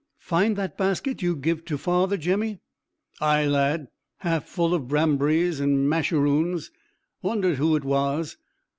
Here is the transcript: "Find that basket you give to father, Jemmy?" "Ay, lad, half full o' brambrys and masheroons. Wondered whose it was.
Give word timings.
"Find 0.17 0.55
that 0.55 0.79
basket 0.79 1.21
you 1.21 1.35
give 1.35 1.63
to 1.65 1.77
father, 1.77 2.17
Jemmy?" 2.17 2.57
"Ay, 3.19 3.45
lad, 3.45 3.87
half 4.21 4.47
full 4.49 4.73
o' 4.73 4.79
brambrys 4.79 5.59
and 5.59 5.87
masheroons. 5.87 6.71
Wondered 7.21 7.57
whose 7.57 7.77
it 7.77 7.83
was. 7.85 8.37